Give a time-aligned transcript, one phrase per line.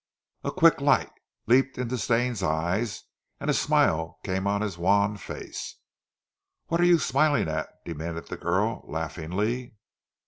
[0.43, 1.11] A quick light
[1.45, 3.03] leaped in Stane's eyes
[3.39, 5.75] and a smile came on his wan face.
[6.65, 9.75] "What are you smiling at?" demanded the girl laughingly.